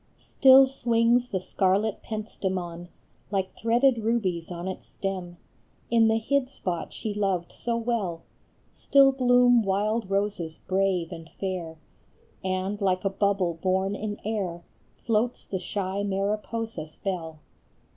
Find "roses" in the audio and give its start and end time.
10.09-10.57